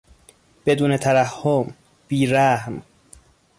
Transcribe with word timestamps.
بدون 0.65 0.97
ترحم، 0.97 1.73
بیرحم 2.07 2.81